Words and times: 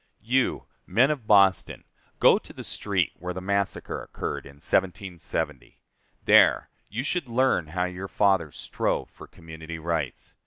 You, 0.23 0.65
men 0.87 1.11
of 1.11 1.27
Boston, 1.27 1.83
go 2.19 2.39
to 2.39 2.53
the 2.53 2.63
street 2.63 3.11
where 3.19 3.35
the 3.35 3.39
massacre 3.39 4.01
occurred 4.01 4.47
in 4.47 4.55
1770. 4.55 5.79
There 6.25 6.71
you 6.89 7.03
should 7.03 7.27
learn 7.29 7.67
how 7.67 7.83
your 7.85 8.07
fathers 8.07 8.57
strove 8.57 9.11
for 9.11 9.27
community 9.27 9.77
rights. 9.77 10.33